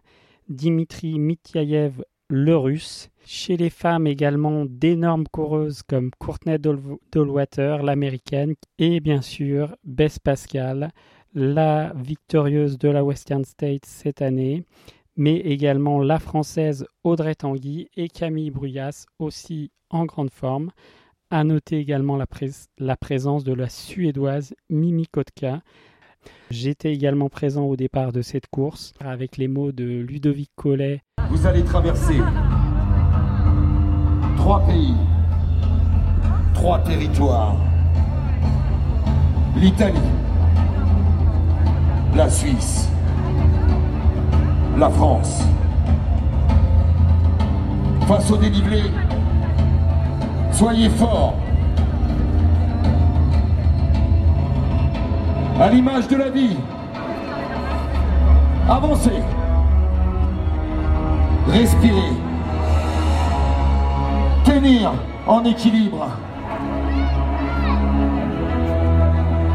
Dimitri 0.49 1.17
Mityayev, 1.17 2.03
le 2.27 2.57
russe. 2.57 3.09
Chez 3.25 3.55
les 3.55 3.69
femmes 3.69 4.05
également 4.05 4.65
d'énormes 4.65 5.27
coureuses 5.31 5.81
comme 5.81 6.11
Courtney 6.19 6.57
Dollwater, 6.59 7.83
l'américaine, 7.83 8.55
et 8.79 8.99
bien 8.99 9.21
sûr 9.21 9.77
Bess 9.85 10.19
Pascal, 10.19 10.91
la 11.33 11.93
victorieuse 11.95 12.77
de 12.77 12.89
la 12.89 13.03
Western 13.03 13.43
States 13.43 13.85
cette 13.85 14.21
année, 14.21 14.63
mais 15.15 15.37
également 15.37 15.99
la 15.99 16.19
française 16.19 16.85
Audrey 17.03 17.35
Tanguy 17.35 17.89
et 17.95 18.09
Camille 18.09 18.51
Bruyas 18.51 19.05
aussi 19.19 19.71
en 19.89 20.05
grande 20.05 20.31
forme. 20.31 20.71
À 21.29 21.43
noter 21.43 21.77
également 21.79 22.15
la, 22.15 22.27
la 22.77 22.95
présence 22.95 23.43
de 23.43 23.53
la 23.53 23.67
suédoise 23.67 24.53
Mimi 24.69 25.07
Kotka. 25.07 25.61
J'étais 26.51 26.93
également 26.93 27.29
présent 27.29 27.63
au 27.63 27.75
départ 27.75 28.11
de 28.11 28.21
cette 28.21 28.47
course 28.47 28.93
avec 28.99 29.37
les 29.37 29.47
mots 29.47 29.71
de 29.71 29.83
Ludovic 29.83 30.51
Collet 30.55 31.01
vous 31.33 31.47
allez 31.47 31.63
traverser 31.63 32.21
trois 34.37 34.63
pays, 34.65 34.93
trois 36.53 36.79
territoires. 36.79 37.55
L'Italie, 39.55 39.97
la 42.15 42.29
Suisse, 42.29 42.89
la 44.77 44.89
France. 44.89 45.43
Face 48.07 48.29
au 48.31 48.37
dénivelé, 48.37 48.83
soyez 50.51 50.89
forts. 50.89 51.35
À 55.59 55.69
l'image 55.69 56.07
de 56.07 56.15
la 56.17 56.29
vie, 56.29 56.57
avancez. 58.69 59.21
Respirez. 61.47 62.13
tenir 64.43 64.91
en 65.27 65.43
équilibre. 65.45 66.07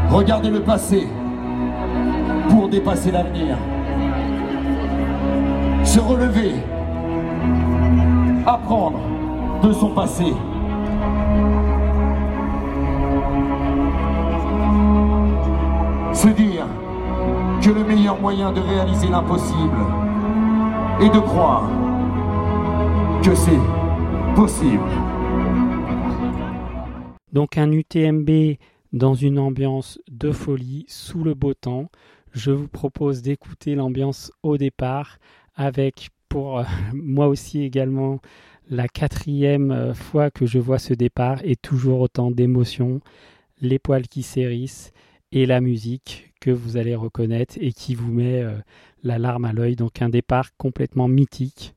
Regardez 0.09 0.49
le 0.49 0.61
passé 0.61 1.07
dépasser 2.69 3.11
l'avenir. 3.11 3.57
Se 5.83 5.99
relever, 5.99 6.53
apprendre 8.45 8.99
de 9.63 9.71
son 9.73 9.89
passé. 9.89 10.33
Se 16.13 16.27
dire 16.27 16.65
que 17.61 17.69
le 17.69 17.83
meilleur 17.83 18.19
moyen 18.19 18.51
de 18.51 18.59
réaliser 18.59 19.07
l'impossible 19.07 19.77
est 21.01 21.09
de 21.09 21.19
croire 21.19 21.69
que 23.23 23.33
c'est 23.35 23.59
possible. 24.35 24.83
Donc 27.31 27.57
un 27.57 27.71
UTMB 27.71 28.57
dans 28.91 29.13
une 29.13 29.39
ambiance 29.39 29.99
de 30.09 30.31
folie, 30.31 30.85
sous 30.87 31.23
le 31.23 31.33
beau 31.33 31.53
temps. 31.53 31.89
Je 32.33 32.51
vous 32.51 32.67
propose 32.67 33.21
d'écouter 33.21 33.75
l'ambiance 33.75 34.31
au 34.43 34.57
départ 34.57 35.17
avec 35.55 36.09
pour 36.29 36.59
euh, 36.59 36.63
moi 36.93 37.27
aussi 37.27 37.61
également 37.61 38.19
la 38.69 38.87
quatrième 38.87 39.71
euh, 39.71 39.93
fois 39.93 40.29
que 40.29 40.45
je 40.45 40.59
vois 40.59 40.79
ce 40.79 40.93
départ 40.93 41.39
et 41.43 41.55
toujours 41.55 42.01
autant 42.01 42.31
d'émotions, 42.31 43.01
les 43.61 43.79
poils 43.79 44.07
qui 44.07 44.23
s'hérissent 44.23 44.93
et 45.31 45.45
la 45.45 45.59
musique 45.59 46.33
que 46.39 46.51
vous 46.51 46.77
allez 46.77 46.95
reconnaître 46.95 47.55
et 47.59 47.73
qui 47.73 47.95
vous 47.95 48.11
met 48.11 48.41
euh, 48.41 48.57
la 49.03 49.17
larme 49.17 49.45
à 49.45 49.53
l'œil. 49.53 49.75
Donc 49.75 50.01
un 50.01 50.09
départ 50.09 50.55
complètement 50.57 51.07
mythique 51.07 51.75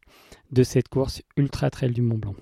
de 0.53 0.63
cette 0.63 0.89
course 0.89 1.23
Ultra 1.37 1.71
Trail 1.71 1.93
du 1.93 2.03
Mont 2.03 2.19
Blanc. 2.19 2.35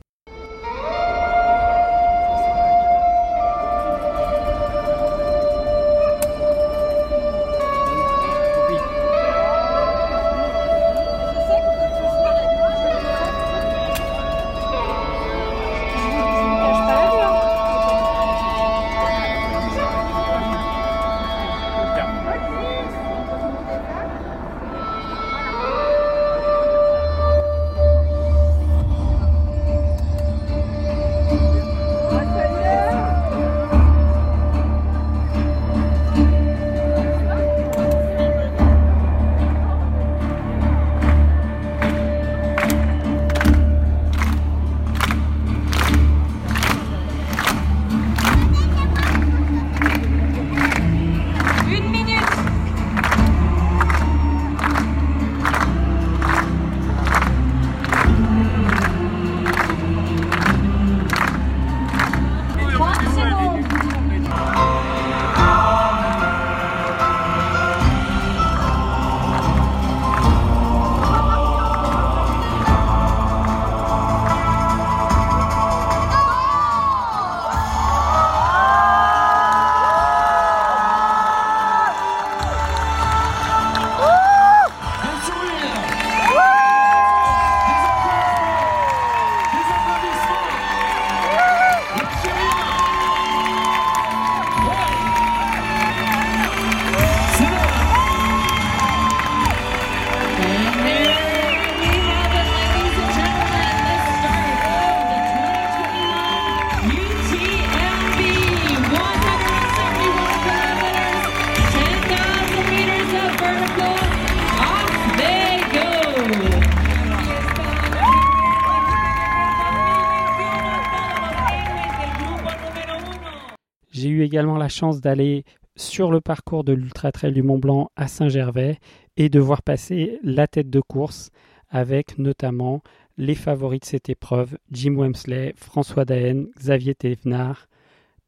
Chance 124.71 125.01
d'aller 125.01 125.45
sur 125.77 126.11
le 126.11 126.21
parcours 126.21 126.65
de 126.65 126.73
l'Ultra 126.73 127.13
Trail 127.13 127.33
du 127.33 127.43
Mont 127.43 127.59
Blanc 127.59 127.91
à 127.97 128.09
Saint-Gervais 128.09 128.79
et 129.17 129.29
de 129.29 129.41
voir 129.41 129.63
passer 129.63 130.19
la 130.23 130.47
tête 130.47 130.71
de 130.71 130.81
course 130.81 131.31
avec 131.69 132.19
notamment 132.19 132.83
les 133.17 133.35
favoris 133.35 133.81
de 133.81 133.85
cette 133.85 134.09
épreuve, 134.09 134.57
Jim 134.73 134.95
Wemsley, 134.97 135.53
François 135.57 136.05
Daen, 136.05 136.47
Xavier 136.59 136.95
Thévenard, 136.95 137.69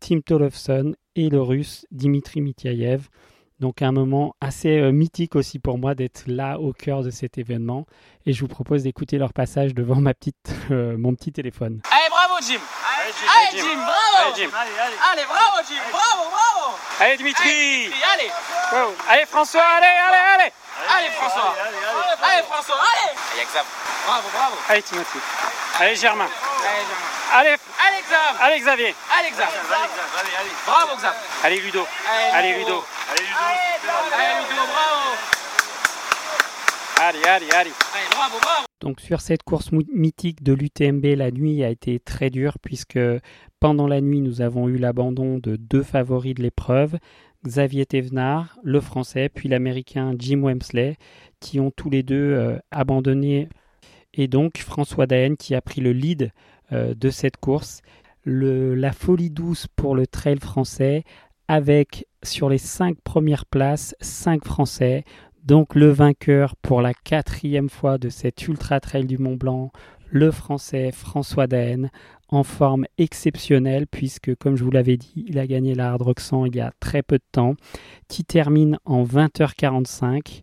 Tim 0.01 0.21
Tolovson 0.21 0.95
et 1.17 1.29
le 1.29 1.41
russe 1.41 1.87
Dimitri 1.91 2.41
Mityayev. 2.41 3.09
Donc 3.61 3.81
un 3.81 3.93
moment 3.93 4.35
assez 4.41 4.81
euh, 4.81 4.91
mythique 4.91 5.37
aussi 5.37 5.61
pour 5.61 5.79
moi 5.79 5.95
d'être 5.95 6.25
là 6.27 6.59
au 6.59 6.73
cœur 6.73 7.03
de 7.03 7.11
cet 7.11 7.39
événement. 7.39 7.87
Et 8.27 8.33
je 8.33 8.41
vous 8.41 8.49
propose 8.49 8.83
d'écouter 8.83 9.19
leur 9.19 9.33
passage 9.33 9.73
devant 9.73 10.01
ma 10.01 10.15
petite, 10.15 10.55
euh, 10.71 10.97
mon 10.99 11.15
petit 11.15 11.33
téléphone. 11.33 11.81
Allez, 11.91 12.11
bravo 12.11 12.35
Jim 12.47 12.82
Allez, 13.35 13.63
Jim, 13.63 13.77
bravo. 13.77 14.17
Allez, 14.19 14.35
Jim. 14.37 14.51
allez, 15.13 15.25
bravo 15.27 15.63
Jim, 15.69 15.83
bravo, 15.91 16.31
bravo. 16.31 16.79
Allez 17.01 17.17
Dimitri. 17.17 17.93
Allez, 18.13 18.31
allez. 19.09 19.27
François, 19.27 19.63
allez, 19.77 19.87
allez, 19.87 20.19
allez. 20.35 20.53
Allez 20.89 21.11
François. 21.11 21.55
Allez 22.23 22.43
François, 22.43 22.77
allez. 22.77 23.15
Allez 23.33 23.47
Xav 23.47 23.65
Bravo, 24.07 24.29
bravo. 24.33 24.57
Allez 24.69 24.83
Timothy. 24.83 25.21
Allez 25.79 25.97
Germain. 25.97 26.29
Allez 26.29 26.85
Germain. 26.89 27.13
Allez 27.35 27.57
Allez 27.87 28.03
Xav. 28.09 28.37
Allez 28.41 28.61
Xavier. 28.61 28.95
Allez 29.19 29.31
Xav. 29.31 29.49
Allez, 29.49 30.37
allez 30.41 30.53
Bravo 30.67 30.97
Xav 30.97 31.15
Allez 31.45 31.61
Ludo. 31.61 31.87
Allez 32.33 32.59
Ludo. 32.59 32.85
Allez 33.11 33.25
Ludo. 33.25 34.05
Allez 34.15 34.49
Ludo, 34.49 34.67
bravo 34.67 34.92
Allez, 37.05 37.19
allez, 37.27 37.47
allez. 37.51 37.71
Allez, 37.95 38.09
bravo, 38.13 38.37
bravo. 38.41 38.67
Donc 38.81 39.01
sur 39.01 39.21
cette 39.21 39.43
course 39.43 39.73
mythique 39.73 40.45
de 40.45 40.53
l'UTMB, 40.53 41.05
la 41.17 41.33
nuit 41.33 41.65
a 41.65 41.69
été 41.69 41.99
très 41.99 42.31
dure 42.31 42.61
puisque 42.63 43.01
pendant 43.59 43.89
la 43.89 44.01
nuit, 44.01 44.21
nous 44.21 44.41
avons 44.41 44.69
eu 44.69 44.77
l'abandon 44.77 45.39
de 45.39 45.57
deux 45.57 45.83
favoris 45.83 46.35
de 46.35 46.45
l'épreuve, 46.45 46.99
Xavier 47.45 47.87
Thévenard, 47.87 48.57
le 48.63 48.81
français, 48.81 49.29
puis 49.29 49.49
l'américain 49.49 50.15
Jim 50.17 50.43
Wemsley, 50.45 50.97
qui 51.41 51.59
ont 51.59 51.73
tous 51.73 51.91
les 51.91 52.05
deux 52.05 52.35
euh, 52.35 52.57
abandonné. 52.71 53.49
Et 54.15 54.29
donc 54.29 54.59
François 54.59 55.09
Daen 55.09 55.35
qui 55.35 55.57
a 55.57 55.61
pris 55.61 55.81
le 55.81 55.91
lead 55.91 56.31
euh, 56.71 56.95
de 56.95 57.11
cette 57.11 57.37
course. 57.37 57.83
Le, 58.23 58.77
la 58.77 58.93
folie 58.93 59.31
douce 59.31 59.67
pour 59.75 59.97
le 59.97 60.07
trail 60.07 60.39
français 60.39 61.03
avec 61.49 62.07
sur 62.23 62.49
les 62.49 62.59
cinq 62.59 63.01
premières 63.03 63.47
places, 63.47 63.97
cinq 64.01 64.45
Français, 64.45 65.05
donc 65.45 65.75
le 65.75 65.91
vainqueur 65.91 66.55
pour 66.57 66.83
la 66.83 66.95
quatrième 66.95 67.69
fois 67.69 67.99
de 67.99 68.09
cet 68.09 68.47
Ultra 68.47 68.79
Trail 68.79 69.07
du 69.07 69.19
Mont 69.19 69.35
Blanc, 69.35 69.73
le 70.09 70.31
Français 70.31 70.93
François 70.93 71.49
Daen, 71.49 71.89
en 72.29 72.45
forme 72.45 72.87
exceptionnelle 72.97 73.87
puisque, 73.89 74.37
comme 74.37 74.57
je 74.57 74.63
vous 74.63 74.71
l'avais 74.71 74.97
dit, 74.97 75.25
il 75.27 75.39
a 75.41 75.47
gagné 75.47 75.75
la 75.75 75.91
Hard 75.91 76.03
Rock 76.03 76.21
il 76.47 76.57
y 76.57 76.61
a 76.61 76.73
très 76.79 77.03
peu 77.03 77.19
de 77.19 77.25
temps, 77.33 77.55
qui 78.09 78.25
termine 78.25 78.79
en 78.85 79.03
20h45. 79.05 80.43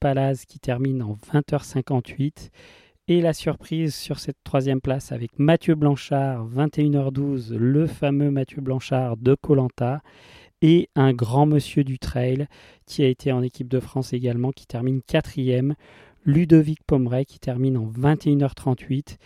Palaz 0.00 0.46
qui 0.48 0.58
termine 0.58 1.02
en 1.02 1.16
20h58. 1.32 2.50
Et 3.08 3.20
la 3.20 3.32
surprise 3.32 3.94
sur 3.94 4.18
cette 4.18 4.42
troisième 4.44 4.80
place 4.80 5.12
avec 5.12 5.38
Mathieu 5.38 5.74
Blanchard, 5.74 6.48
21h12, 6.48 7.54
le 7.54 7.86
fameux 7.86 8.30
Mathieu 8.30 8.60
Blanchard 8.60 9.16
de 9.16 9.34
Colanta, 9.34 10.00
et 10.62 10.88
un 10.94 11.12
grand 11.12 11.46
monsieur 11.46 11.84
du 11.84 11.98
trail 11.98 12.46
qui 12.86 13.02
a 13.02 13.08
été 13.08 13.32
en 13.32 13.42
équipe 13.42 13.68
de 13.68 13.80
France 13.80 14.12
également, 14.12 14.52
qui 14.52 14.66
termine 14.66 15.02
quatrième, 15.02 15.74
Ludovic 16.24 16.82
Pomeray 16.86 17.24
qui 17.24 17.38
termine 17.38 17.76
en 17.76 17.86
21h38, 17.86 19.16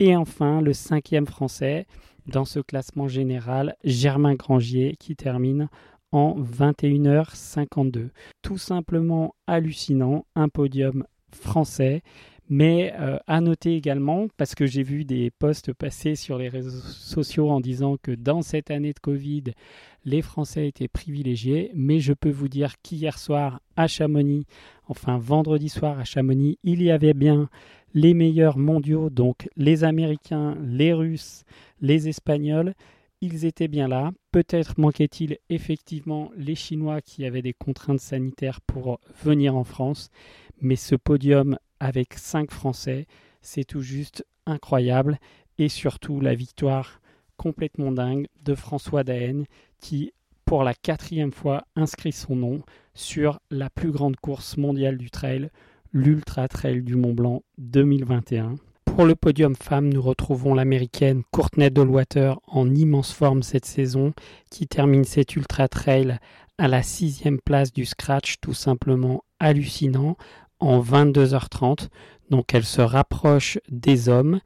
et 0.00 0.16
enfin 0.16 0.60
le 0.60 0.72
cinquième 0.72 1.26
français 1.26 1.86
dans 2.26 2.44
ce 2.44 2.60
classement 2.60 3.08
général, 3.08 3.76
Germain 3.84 4.34
Grangier 4.34 4.96
qui 4.98 5.16
termine 5.16 5.68
en 6.12 6.40
21h52. 6.40 8.10
Tout 8.42 8.58
simplement 8.58 9.34
hallucinant, 9.46 10.26
un 10.34 10.48
podium 10.48 11.04
français 11.32 12.02
mais 12.50 12.92
euh, 12.98 13.16
à 13.28 13.40
noter 13.40 13.76
également, 13.76 14.26
parce 14.36 14.56
que 14.56 14.66
j'ai 14.66 14.82
vu 14.82 15.04
des 15.04 15.30
posts 15.30 15.72
passer 15.72 16.16
sur 16.16 16.36
les 16.36 16.48
réseaux 16.48 16.80
sociaux 16.80 17.48
en 17.48 17.60
disant 17.60 17.96
que 18.02 18.10
dans 18.10 18.42
cette 18.42 18.72
année 18.72 18.92
de 18.92 18.98
Covid, 18.98 19.44
les 20.04 20.20
Français 20.20 20.66
étaient 20.66 20.88
privilégiés, 20.88 21.70
mais 21.74 22.00
je 22.00 22.12
peux 22.12 22.30
vous 22.30 22.48
dire 22.48 22.74
qu'hier 22.82 23.18
soir 23.18 23.60
à 23.76 23.86
Chamonix, 23.86 24.46
enfin 24.88 25.16
vendredi 25.16 25.68
soir 25.68 26.00
à 26.00 26.04
Chamonix, 26.04 26.58
il 26.64 26.82
y 26.82 26.90
avait 26.90 27.14
bien 27.14 27.48
les 27.94 28.14
meilleurs 28.14 28.58
mondiaux, 28.58 29.10
donc 29.10 29.48
les 29.56 29.84
Américains, 29.84 30.56
les 30.60 30.92
Russes, 30.92 31.44
les 31.80 32.08
Espagnols. 32.08 32.74
Ils 33.22 33.44
étaient 33.44 33.68
bien 33.68 33.86
là. 33.86 34.12
Peut-être 34.32 34.78
manquait-il 34.78 35.38
effectivement 35.50 36.30
les 36.36 36.54
Chinois 36.54 37.02
qui 37.02 37.26
avaient 37.26 37.42
des 37.42 37.52
contraintes 37.52 38.00
sanitaires 38.00 38.62
pour 38.62 38.98
venir 39.22 39.56
en 39.56 39.64
France. 39.64 40.08
Mais 40.60 40.76
ce 40.76 40.94
podium 40.94 41.58
avec 41.80 42.14
5 42.14 42.50
Français. 42.50 43.06
C'est 43.42 43.64
tout 43.64 43.82
juste 43.82 44.24
incroyable. 44.46 45.18
Et 45.58 45.68
surtout 45.68 46.20
la 46.20 46.34
victoire 46.34 47.00
complètement 47.36 47.92
dingue 47.92 48.26
de 48.42 48.54
François 48.54 49.04
Daen 49.04 49.44
qui, 49.78 50.12
pour 50.46 50.64
la 50.64 50.74
quatrième 50.74 51.32
fois, 51.32 51.64
inscrit 51.76 52.12
son 52.12 52.36
nom 52.36 52.62
sur 52.94 53.40
la 53.50 53.68
plus 53.68 53.90
grande 53.90 54.16
course 54.16 54.56
mondiale 54.56 54.96
du 54.96 55.10
trail, 55.10 55.50
l'Ultra 55.92 56.48
Trail 56.48 56.82
du 56.82 56.96
Mont 56.96 57.14
Blanc 57.14 57.42
2021. 57.58 58.56
Pour 58.96 59.06
le 59.06 59.14
podium 59.14 59.54
femme, 59.56 59.88
nous 59.88 60.02
retrouvons 60.02 60.54
l'américaine 60.54 61.22
Courtney 61.30 61.70
Dollwater 61.70 62.38
en 62.46 62.74
immense 62.74 63.12
forme 63.12 63.42
cette 63.42 63.64
saison, 63.64 64.12
qui 64.50 64.66
termine 64.66 65.04
cet 65.04 65.36
ultra 65.36 65.68
trail 65.68 66.18
à 66.58 66.68
la 66.68 66.82
sixième 66.82 67.40
place 67.40 67.72
du 67.72 67.86
scratch, 67.86 68.36
tout 68.40 68.52
simplement 68.52 69.22
hallucinant, 69.38 70.16
en 70.58 70.80
22h30. 70.80 71.88
Donc 72.30 72.54
elle 72.54 72.64
se 72.64 72.82
rapproche 72.82 73.58
des 73.68 74.08
hommes. 74.08 74.40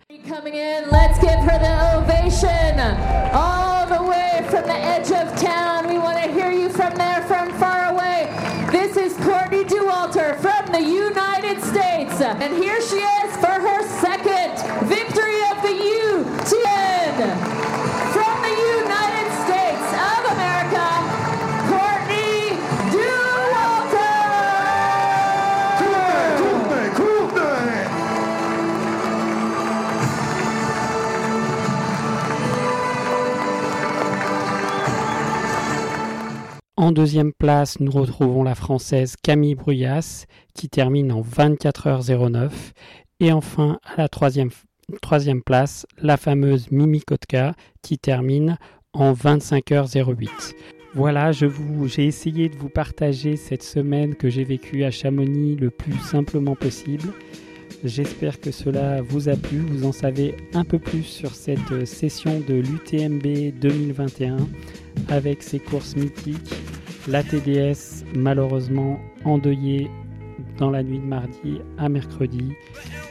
En 36.85 36.93
deuxième 36.93 37.33
place, 37.33 37.81
nous 37.81 37.91
retrouvons 37.91 38.43
la 38.43 38.55
Française 38.55 39.17
Camille 39.17 39.55
Bruyas 39.55 40.27
qui 40.53 40.69
termine 40.69 41.13
en 41.13 41.23
24h09. 41.23 42.51
Et 43.21 43.33
enfin, 43.33 43.79
à 43.85 44.03
la 44.03 44.09
troisième, 44.11 44.51
place, 45.43 45.87
la 45.97 46.19
fameuse 46.19 46.71
Mimi 46.71 47.01
Kotka 47.01 47.55
qui 47.81 47.99
termine 47.99 48.59
en 48.93 49.15
25h08. 49.15 50.29
Voilà, 50.93 51.33
j'ai 51.33 52.07
essayé 52.07 52.51
de 52.51 52.57
vous 52.59 52.69
partager 52.69 53.37
cette 53.37 53.63
semaine 53.63 54.15
que 54.15 54.29
j'ai 54.29 54.45
vécue 54.45 54.85
à 54.85 54.91
Chamonix 54.91 55.57
le 55.57 55.71
plus 55.71 55.99
simplement 56.01 56.55
possible. 56.55 57.15
J'espère 57.83 58.43
que 58.43 58.51
cela 58.51 59.01
vous 59.01 59.31
a 59.31 59.37
plu, 59.37 59.57
vous 59.57 59.87
en 59.87 59.93
savez 59.93 60.37
un 60.53 60.65
peu 60.65 60.79
plus 60.79 61.05
sur 61.05 61.35
cette 61.35 61.87
session 61.87 62.41
de 62.47 62.55
l'UTMB 62.57 63.59
2021 63.59 64.37
avec 65.09 65.43
ses 65.43 65.59
courses 65.59 65.97
mythiques. 65.97 66.55
La 67.09 67.23
TDS, 67.23 68.05
malheureusement 68.15 68.99
endeuillée 69.25 69.91
dans 70.59 70.71
la 70.71 70.83
nuit 70.83 70.99
de 70.99 71.05
mardi 71.05 71.61
à 71.79 71.89
mercredi. 71.89 72.53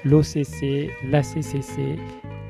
L'OCC, 0.06 0.90
la 1.10 1.22
CCC 1.24 1.98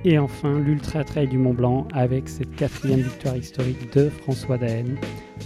et 0.06 0.18
enfin 0.18 0.60
l'Ultra 0.60 1.04
Trail 1.04 1.28
du 1.28 1.38
Mont 1.38 1.54
Blanc 1.54 1.88
avec 1.94 2.28
cette 2.28 2.54
quatrième 2.56 3.02
victoire 3.02 3.38
historique 3.38 3.94
de 3.94 4.10
François 4.10 4.58
Daen. 4.58 4.96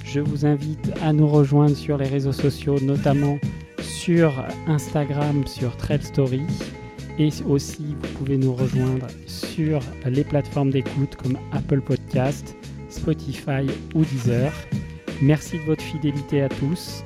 Je 0.04 0.20
vous 0.20 0.46
invite 0.46 0.92
à 1.02 1.14
nous 1.14 1.28
rejoindre 1.28 1.76
sur 1.76 1.98
les 1.98 2.08
réseaux 2.08 2.32
sociaux, 2.32 2.80
notamment 2.82 3.38
sur 3.82 4.46
Instagram, 4.68 5.46
sur 5.46 5.76
Trail 5.78 6.02
Story. 6.02 6.42
Et 7.20 7.30
aussi, 7.48 7.96
vous 8.00 8.18
pouvez 8.20 8.38
nous 8.38 8.54
rejoindre 8.54 9.08
sur 9.26 9.80
les 10.06 10.24
plateformes 10.24 10.70
d'écoute 10.70 11.16
comme 11.16 11.38
Apple 11.52 11.82
Podcast, 11.82 12.56
Spotify 12.98 13.66
ou 13.96 14.04
Deezer. 14.04 14.52
Merci 15.22 15.58
de 15.60 15.64
votre 15.64 15.82
fidélité 15.84 16.42
à 16.42 16.50
tous 16.50 17.04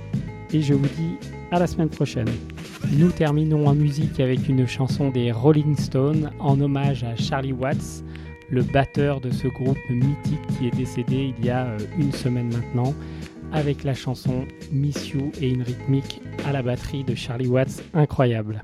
et 0.53 0.61
je 0.61 0.73
vous 0.73 0.87
dis 0.87 1.15
à 1.51 1.59
la 1.59 1.67
semaine 1.67 1.89
prochaine. 1.89 2.29
Nous 2.97 3.11
terminons 3.11 3.67
en 3.67 3.75
musique 3.75 4.19
avec 4.19 4.47
une 4.49 4.67
chanson 4.67 5.09
des 5.09 5.31
Rolling 5.31 5.77
Stones 5.77 6.31
en 6.39 6.59
hommage 6.59 7.03
à 7.03 7.15
Charlie 7.15 7.53
Watts, 7.53 8.03
le 8.49 8.63
batteur 8.63 9.21
de 9.21 9.31
ce 9.31 9.47
groupe 9.47 9.77
mythique 9.89 10.47
qui 10.57 10.67
est 10.67 10.75
décédé 10.75 11.33
il 11.37 11.45
y 11.45 11.49
a 11.49 11.65
euh, 11.65 11.77
une 11.97 12.11
semaine 12.11 12.51
maintenant, 12.51 12.93
avec 13.53 13.83
la 13.83 13.93
chanson 13.93 14.45
Miss 14.71 15.09
You 15.09 15.31
et 15.41 15.49
une 15.49 15.61
rythmique 15.61 16.21
à 16.45 16.51
la 16.51 16.61
batterie 16.61 17.03
de 17.03 17.15
Charlie 17.15 17.47
Watts 17.47 17.83
incroyable. 17.93 18.63